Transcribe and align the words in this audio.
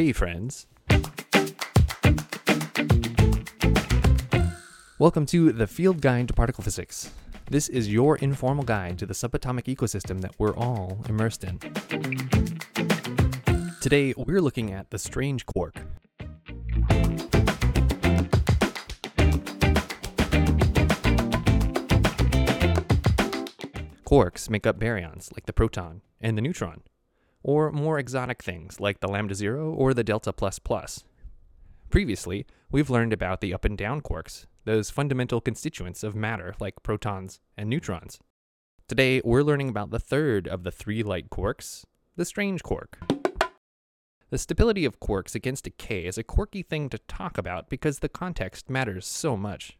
Hey, 0.00 0.12
friends. 0.12 0.66
Welcome 4.98 5.26
to 5.26 5.52
the 5.52 5.66
Field 5.66 6.00
Guide 6.00 6.28
to 6.28 6.32
Particle 6.32 6.64
Physics. 6.64 7.10
This 7.50 7.68
is 7.68 7.92
your 7.92 8.16
informal 8.16 8.64
guide 8.64 8.98
to 9.00 9.04
the 9.04 9.12
subatomic 9.12 9.64
ecosystem 9.64 10.22
that 10.22 10.34
we're 10.38 10.56
all 10.56 11.04
immersed 11.06 11.44
in. 11.44 11.58
Today, 13.82 14.14
we're 14.16 14.40
looking 14.40 14.72
at 14.72 14.88
the 14.88 14.98
strange 14.98 15.44
quark. 15.44 15.74
Quarks 24.06 24.48
make 24.48 24.66
up 24.66 24.80
baryons 24.80 25.30
like 25.34 25.44
the 25.44 25.52
proton 25.52 26.00
and 26.22 26.38
the 26.38 26.42
neutron, 26.42 26.84
or 27.42 27.70
more 27.72 27.98
exotic 27.98 28.42
things 28.42 28.80
like 28.80 29.00
the 29.00 29.08
lambda 29.08 29.34
zero 29.34 29.72
or 29.72 29.94
the 29.94 30.04
delta 30.04 30.32
plus 30.32 30.58
plus. 30.58 31.04
Previously, 31.90 32.46
we've 32.70 32.90
learned 32.90 33.12
about 33.12 33.40
the 33.40 33.52
up 33.52 33.64
and 33.64 33.76
down 33.76 34.00
quarks, 34.00 34.46
those 34.64 34.90
fundamental 34.90 35.40
constituents 35.40 36.04
of 36.04 36.14
matter 36.14 36.54
like 36.60 36.82
protons 36.82 37.40
and 37.56 37.68
neutrons. 37.68 38.20
Today, 38.86 39.20
we're 39.24 39.42
learning 39.42 39.68
about 39.68 39.90
the 39.90 39.98
third 39.98 40.48
of 40.48 40.64
the 40.64 40.70
three 40.70 41.02
light 41.02 41.30
quarks, 41.30 41.84
the 42.16 42.24
strange 42.24 42.62
quark. 42.62 42.98
The 44.30 44.38
stability 44.38 44.84
of 44.84 45.00
quarks 45.00 45.34
against 45.34 45.64
decay 45.64 46.06
is 46.06 46.16
a 46.16 46.22
quirky 46.22 46.62
thing 46.62 46.88
to 46.90 46.98
talk 46.98 47.36
about 47.36 47.68
because 47.68 47.98
the 47.98 48.08
context 48.08 48.70
matters 48.70 49.04
so 49.06 49.36
much. 49.36 49.76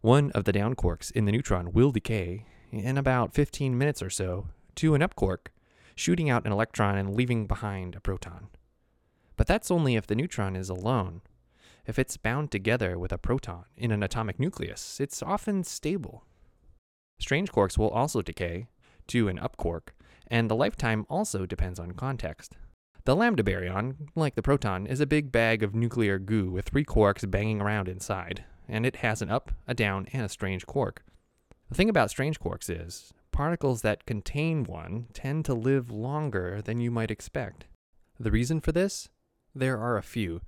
One 0.00 0.32
of 0.32 0.44
the 0.44 0.52
down 0.52 0.74
quarks 0.74 1.12
in 1.12 1.24
the 1.24 1.32
neutron 1.32 1.72
will 1.72 1.92
decay 1.92 2.46
in 2.72 2.98
about 2.98 3.34
15 3.34 3.78
minutes 3.78 4.02
or 4.02 4.10
so 4.10 4.48
to 4.76 4.94
an 4.94 5.02
up 5.02 5.14
quark, 5.14 5.52
shooting 5.96 6.30
out 6.30 6.46
an 6.46 6.52
electron 6.52 6.96
and 6.96 7.14
leaving 7.14 7.46
behind 7.46 7.96
a 7.96 8.00
proton. 8.00 8.48
But 9.36 9.46
that's 9.46 9.70
only 9.70 9.96
if 9.96 10.06
the 10.06 10.14
neutron 10.14 10.54
is 10.54 10.68
alone. 10.68 11.22
If 11.86 11.98
it's 11.98 12.16
bound 12.16 12.50
together 12.50 12.98
with 12.98 13.12
a 13.12 13.18
proton 13.18 13.64
in 13.76 13.90
an 13.90 14.02
atomic 14.02 14.38
nucleus, 14.38 15.00
it's 15.00 15.22
often 15.22 15.64
stable. 15.64 16.24
Strange 17.18 17.50
quarks 17.50 17.78
will 17.78 17.90
also 17.90 18.22
decay 18.22 18.66
to 19.08 19.28
an 19.28 19.38
up 19.38 19.56
quark, 19.56 19.94
and 20.26 20.50
the 20.50 20.56
lifetime 20.56 21.06
also 21.08 21.46
depends 21.46 21.78
on 21.78 21.92
context. 21.92 22.56
The 23.04 23.14
lambda 23.14 23.44
baryon, 23.44 24.08
like 24.16 24.34
the 24.34 24.42
proton, 24.42 24.86
is 24.86 25.00
a 25.00 25.06
big 25.06 25.30
bag 25.30 25.62
of 25.62 25.74
nuclear 25.74 26.18
goo 26.18 26.50
with 26.50 26.68
three 26.68 26.84
quarks 26.84 27.28
banging 27.30 27.60
around 27.60 27.88
inside, 27.88 28.44
and 28.68 28.84
it 28.84 28.96
has 28.96 29.22
an 29.22 29.30
up, 29.30 29.52
a 29.68 29.74
down, 29.74 30.08
and 30.12 30.24
a 30.24 30.28
strange 30.28 30.66
quark. 30.66 31.04
The 31.68 31.76
thing 31.76 31.88
about 31.88 32.10
strange 32.10 32.40
quarks 32.40 32.68
is, 32.68 33.12
particles 33.36 33.82
that 33.82 34.06
contain 34.06 34.64
one 34.64 35.04
tend 35.12 35.44
to 35.44 35.52
live 35.52 35.90
longer 35.90 36.62
than 36.62 36.80
you 36.80 36.90
might 36.90 37.10
expect. 37.10 37.66
The 38.18 38.30
reason 38.30 38.62
for 38.62 38.72
this? 38.72 39.10
There 39.54 39.78
are 39.78 39.98
a 39.98 40.02
few. 40.02 40.40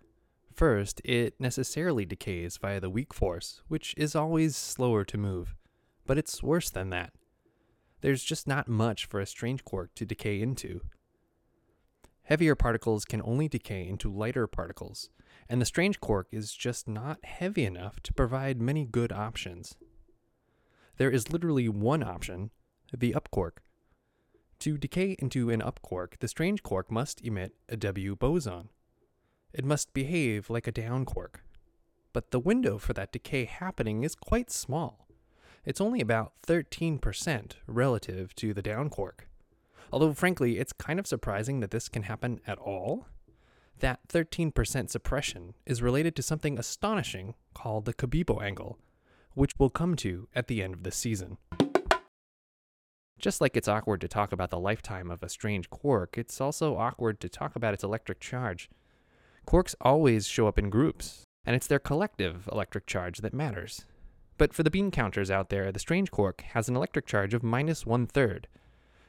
First, 0.54 1.02
it 1.04 1.34
necessarily 1.38 2.06
decays 2.06 2.56
via 2.56 2.80
the 2.80 2.88
weak 2.88 3.12
force, 3.12 3.60
which 3.68 3.94
is 3.98 4.16
always 4.16 4.56
slower 4.56 5.04
to 5.04 5.18
move. 5.18 5.54
But 6.06 6.16
it's 6.16 6.42
worse 6.42 6.70
than 6.70 6.88
that. 6.88 7.12
There's 8.00 8.24
just 8.24 8.48
not 8.48 8.68
much 8.68 9.04
for 9.04 9.20
a 9.20 9.26
strange 9.26 9.66
quark 9.66 9.94
to 9.96 10.06
decay 10.06 10.40
into. 10.40 10.80
Heavier 12.22 12.54
particles 12.54 13.04
can 13.04 13.20
only 13.22 13.48
decay 13.48 13.86
into 13.86 14.10
lighter 14.10 14.46
particles, 14.46 15.10
and 15.46 15.60
the 15.60 15.66
strange 15.66 16.00
quark 16.00 16.28
is 16.32 16.54
just 16.54 16.88
not 16.88 17.22
heavy 17.22 17.66
enough 17.66 18.00
to 18.04 18.14
provide 18.14 18.62
many 18.62 18.86
good 18.86 19.12
options 19.12 19.76
there 20.98 21.10
is 21.10 21.32
literally 21.32 21.68
one 21.68 22.02
option, 22.02 22.50
the 22.96 23.14
up 23.14 23.30
quark. 23.30 23.62
To 24.60 24.76
decay 24.76 25.16
into 25.18 25.50
an 25.50 25.62
up 25.62 25.80
quark, 25.82 26.16
the 26.18 26.28
strange 26.28 26.62
quark 26.62 26.90
must 26.90 27.20
emit 27.20 27.54
a 27.68 27.76
W 27.76 28.16
boson. 28.16 28.70
It 29.52 29.64
must 29.64 29.94
behave 29.94 30.50
like 30.50 30.66
a 30.66 30.72
down 30.72 31.04
quark. 31.04 31.44
But 32.12 32.32
the 32.32 32.40
window 32.40 32.78
for 32.78 32.92
that 32.94 33.12
decay 33.12 33.44
happening 33.44 34.02
is 34.02 34.14
quite 34.14 34.50
small. 34.50 35.06
It's 35.64 35.80
only 35.80 36.00
about 36.00 36.32
13% 36.46 37.52
relative 37.66 38.34
to 38.36 38.52
the 38.52 38.62
down 38.62 38.90
quark. 38.90 39.28
Although, 39.92 40.12
frankly, 40.12 40.58
it's 40.58 40.72
kind 40.72 40.98
of 40.98 41.06
surprising 41.06 41.60
that 41.60 41.70
this 41.70 41.88
can 41.88 42.02
happen 42.04 42.40
at 42.46 42.58
all. 42.58 43.06
That 43.78 44.00
13% 44.08 44.90
suppression 44.90 45.54
is 45.66 45.82
related 45.82 46.16
to 46.16 46.22
something 46.22 46.58
astonishing 46.58 47.34
called 47.54 47.84
the 47.84 47.94
Cabibbo 47.94 48.42
angle, 48.42 48.78
which 49.34 49.52
we'll 49.58 49.70
come 49.70 49.94
to 49.96 50.28
at 50.34 50.48
the 50.48 50.62
end 50.62 50.74
of 50.74 50.82
the 50.82 50.90
season. 50.90 51.38
Just 53.18 53.40
like 53.40 53.56
it's 53.56 53.66
awkward 53.66 54.00
to 54.02 54.08
talk 54.08 54.32
about 54.32 54.50
the 54.50 54.60
lifetime 54.60 55.10
of 55.10 55.22
a 55.22 55.28
strange 55.28 55.68
quark, 55.70 56.16
it's 56.16 56.40
also 56.40 56.76
awkward 56.76 57.18
to 57.20 57.28
talk 57.28 57.56
about 57.56 57.74
its 57.74 57.82
electric 57.82 58.20
charge. 58.20 58.70
Quarks 59.44 59.74
always 59.80 60.26
show 60.28 60.46
up 60.46 60.58
in 60.58 60.70
groups, 60.70 61.24
and 61.44 61.56
it's 61.56 61.66
their 61.66 61.80
collective 61.80 62.48
electric 62.52 62.86
charge 62.86 63.18
that 63.18 63.34
matters. 63.34 63.86
But 64.36 64.54
for 64.54 64.62
the 64.62 64.70
bean 64.70 64.92
counters 64.92 65.32
out 65.32 65.48
there, 65.48 65.72
the 65.72 65.80
strange 65.80 66.12
quark 66.12 66.42
has 66.52 66.68
an 66.68 66.76
electric 66.76 67.06
charge 67.06 67.34
of 67.34 67.42
minus 67.42 67.84
one 67.84 68.06
third, 68.06 68.46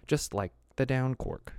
just 0.07 0.33
like 0.33 0.53
the 0.75 0.87
down 0.87 1.13
quark. 1.13 1.53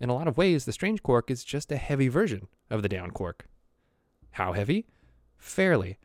In 0.00 0.10
a 0.10 0.14
lot 0.14 0.26
of 0.26 0.36
ways, 0.36 0.64
the 0.64 0.72
strange 0.72 1.02
quark 1.02 1.30
is 1.30 1.44
just 1.44 1.70
a 1.70 1.76
heavy 1.76 2.08
version 2.08 2.48
of 2.70 2.82
the 2.82 2.88
down 2.88 3.12
quark. 3.12 3.46
How 4.32 4.52
heavy? 4.52 4.86
Fairly. 5.36 5.98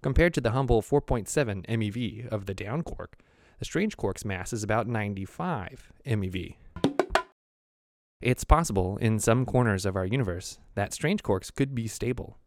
Compared 0.00 0.32
to 0.32 0.40
the 0.40 0.52
humble 0.52 0.80
4.7 0.80 1.66
MeV 1.66 2.26
of 2.28 2.46
the 2.46 2.54
down 2.54 2.82
quark, 2.82 3.18
the 3.60 3.66
strange 3.66 3.94
quark's 3.98 4.24
mass 4.24 4.54
is 4.54 4.62
about 4.62 4.88
95 4.88 5.92
MeV. 6.06 6.56
It's 8.22 8.42
possible, 8.42 8.96
in 8.96 9.18
some 9.18 9.44
corners 9.44 9.84
of 9.84 9.96
our 9.96 10.06
universe, 10.06 10.58
that 10.74 10.94
strange 10.94 11.22
quarks 11.22 11.54
could 11.54 11.74
be 11.74 11.86
stable. 11.86 12.38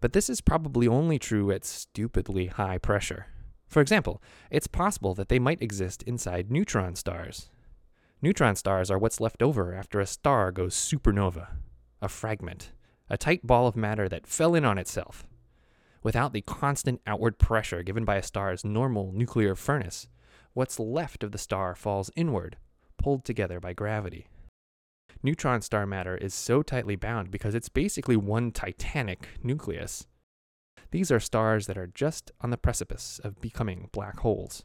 But 0.00 0.12
this 0.12 0.30
is 0.30 0.40
probably 0.40 0.86
only 0.86 1.18
true 1.18 1.50
at 1.50 1.64
stupidly 1.64 2.46
high 2.46 2.78
pressure. 2.78 3.26
For 3.66 3.82
example, 3.82 4.22
it's 4.48 4.68
possible 4.68 5.12
that 5.14 5.28
they 5.28 5.40
might 5.40 5.60
exist 5.60 6.04
inside 6.04 6.52
neutron 6.52 6.94
stars. 6.94 7.50
Neutron 8.22 8.54
stars 8.54 8.92
are 8.92 8.98
what's 8.98 9.20
left 9.20 9.42
over 9.42 9.74
after 9.74 9.98
a 9.98 10.06
star 10.06 10.52
goes 10.52 10.76
supernova, 10.76 11.48
a 12.00 12.08
fragment, 12.08 12.70
a 13.10 13.18
tight 13.18 13.44
ball 13.44 13.66
of 13.66 13.74
matter 13.74 14.08
that 14.08 14.28
fell 14.28 14.54
in 14.54 14.64
on 14.64 14.78
itself 14.78 15.26
without 16.04 16.32
the 16.32 16.42
constant 16.42 17.00
outward 17.06 17.38
pressure 17.38 17.82
given 17.82 18.04
by 18.04 18.16
a 18.16 18.22
star's 18.22 18.64
normal 18.64 19.10
nuclear 19.12 19.56
furnace, 19.56 20.06
what's 20.54 20.78
left 20.78 21.22
of 21.22 21.32
the 21.32 21.38
star 21.38 21.74
falls 21.74 22.10
inward, 22.16 22.56
pulled 22.96 23.24
together 23.24 23.60
by 23.60 23.72
gravity. 23.72 24.28
Neutron 25.22 25.62
star 25.62 25.86
matter 25.86 26.16
is 26.16 26.34
so 26.34 26.62
tightly 26.62 26.96
bound 26.96 27.30
because 27.30 27.54
it's 27.54 27.68
basically 27.68 28.16
one 28.16 28.50
titanic 28.50 29.28
nucleus. 29.42 30.06
These 30.90 31.10
are 31.10 31.20
stars 31.20 31.66
that 31.66 31.78
are 31.78 31.88
just 31.88 32.30
on 32.40 32.50
the 32.50 32.56
precipice 32.56 33.20
of 33.24 33.40
becoming 33.40 33.88
black 33.92 34.20
holes. 34.20 34.64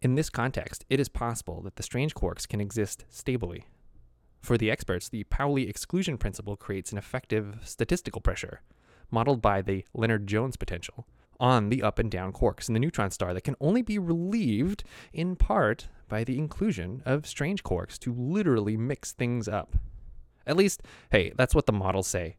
In 0.00 0.14
this 0.14 0.30
context, 0.30 0.84
it 0.88 1.00
is 1.00 1.08
possible 1.08 1.60
that 1.62 1.76
the 1.76 1.82
strange 1.82 2.14
quarks 2.14 2.48
can 2.48 2.60
exist 2.60 3.04
stably. 3.08 3.66
For 4.40 4.58
the 4.58 4.70
experts, 4.70 5.08
the 5.08 5.24
Pauli 5.24 5.68
exclusion 5.68 6.18
principle 6.18 6.56
creates 6.56 6.92
an 6.92 6.98
effective 6.98 7.58
statistical 7.62 8.20
pressure, 8.20 8.60
modeled 9.10 9.42
by 9.42 9.62
the 9.62 9.84
Lennard-Jones 9.94 10.56
potential, 10.56 11.06
on 11.40 11.68
the 11.68 11.82
up 11.82 11.98
and 11.98 12.10
down 12.10 12.32
quarks 12.32 12.68
in 12.68 12.74
the 12.74 12.80
neutron 12.80 13.10
star 13.10 13.34
that 13.34 13.44
can 13.44 13.56
only 13.60 13.82
be 13.82 13.98
relieved 13.98 14.84
in 15.12 15.36
part 15.36 15.88
by 16.08 16.24
the 16.24 16.38
inclusion 16.38 17.02
of 17.04 17.26
strange 17.26 17.62
quarks 17.62 17.98
to 17.98 18.12
literally 18.12 18.76
mix 18.76 19.12
things 19.12 19.48
up. 19.48 19.76
At 20.46 20.56
least, 20.56 20.82
hey, 21.10 21.32
that's 21.36 21.54
what 21.54 21.66
the 21.66 21.72
models 21.72 22.06
say. 22.06 22.36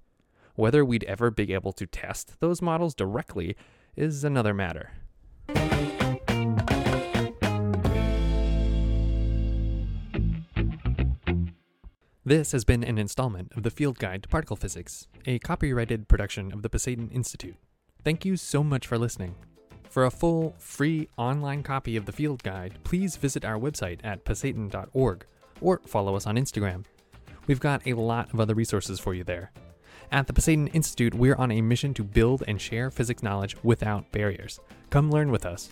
Whether 0.55 0.85
we'd 0.85 1.03
ever 1.05 1.31
be 1.31 1.53
able 1.53 1.73
to 1.73 1.85
test 1.85 2.39
those 2.39 2.61
models 2.61 2.95
directly 2.95 3.57
is 3.95 4.23
another 4.23 4.53
matter. 4.53 4.91
This 12.27 12.53
has 12.53 12.65
been 12.65 12.83
an 12.83 12.97
installment 12.97 13.51
of 13.55 13.61
the 13.61 13.69
Field 13.69 13.99
Guide 13.99 14.23
to 14.23 14.29
Particle 14.29 14.55
Physics, 14.55 15.07
a 15.27 15.37
copyrighted 15.37 16.07
production 16.07 16.51
of 16.51 16.63
the 16.63 16.69
Pasayten 16.69 17.13
Institute. 17.13 17.55
Thank 18.05 18.23
you 18.23 18.37
so 18.37 18.63
much 18.63 18.85
for 18.85 18.99
listening. 18.99 19.33
For 19.89 20.05
a 20.05 20.11
full, 20.11 20.53
free 20.59 21.09
online 21.17 21.63
copy 21.63 21.97
of 21.97 22.05
the 22.05 22.11
Field 22.11 22.43
Guide, 22.43 22.77
please 22.83 23.15
visit 23.15 23.43
our 23.43 23.57
website 23.57 23.99
at 24.03 24.23
pasayten.org 24.23 25.25
or 25.59 25.81
follow 25.87 26.15
us 26.15 26.27
on 26.27 26.35
Instagram. 26.35 26.85
We've 27.47 27.59
got 27.59 27.81
a 27.87 27.93
lot 27.93 28.31
of 28.31 28.39
other 28.39 28.53
resources 28.53 28.99
for 28.99 29.15
you 29.15 29.23
there. 29.23 29.51
At 30.11 30.27
the 30.27 30.33
Pasayten 30.33 30.69
Institute, 30.75 31.15
we're 31.15 31.33
on 31.37 31.51
a 31.51 31.61
mission 31.61 31.95
to 31.95 32.03
build 32.03 32.43
and 32.47 32.61
share 32.61 32.91
physics 32.91 33.23
knowledge 33.23 33.55
without 33.63 34.11
barriers. 34.11 34.59
Come 34.91 35.09
learn 35.09 35.31
with 35.31 35.43
us. 35.43 35.71